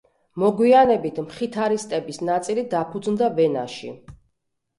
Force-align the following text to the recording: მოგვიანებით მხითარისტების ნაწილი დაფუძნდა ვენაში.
მოგვიანებით 0.43 1.19
მხითარისტების 1.25 2.19
ნაწილი 2.31 2.65
დაფუძნდა 2.73 3.31
ვენაში. 3.37 3.93